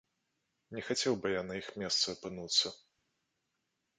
[0.77, 2.67] Не хацеў бы я на іх месцы апынуцца.